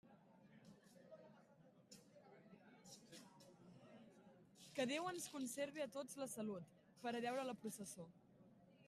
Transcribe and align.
Que 4.75 4.85
Déu 4.91 5.05
ens 5.11 5.27
conserve 5.33 5.85
a 5.85 5.89
tots 5.97 6.19
la 6.23 6.29
salut, 6.35 6.73
per 7.05 7.15
a 7.15 7.23
veure 7.27 7.47
la 7.51 7.59
processó. 7.63 8.09